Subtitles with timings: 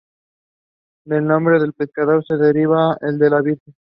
[1.05, 3.75] Del nombre del pescador se derivaría el de la Virgen.